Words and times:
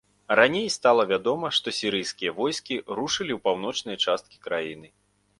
Раней 0.37 0.63
стала 0.75 1.03
вядома, 1.09 1.51
што 1.57 1.73
сірыйскія 1.79 2.31
войскі 2.39 2.77
рушылі 2.99 3.33
ў 3.35 3.37
паўночныя 3.45 3.97
часткі 4.07 4.41
краіны. 4.47 4.89